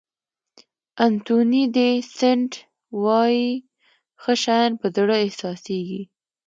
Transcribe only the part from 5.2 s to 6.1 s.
احساسېږي.